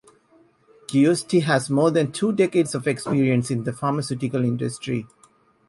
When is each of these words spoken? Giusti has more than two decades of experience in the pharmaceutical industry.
Giusti 0.87 1.41
has 1.43 1.69
more 1.69 1.91
than 1.91 2.11
two 2.11 2.31
decades 2.31 2.73
of 2.73 2.87
experience 2.87 3.51
in 3.51 3.65
the 3.65 3.71
pharmaceutical 3.71 4.43
industry. 4.43 5.05